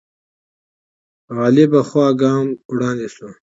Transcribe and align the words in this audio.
غالبه 1.35 1.81
خوا 1.89 2.07
ګام 2.21 2.47
وړاندې 2.71 3.07
شو 3.15 3.29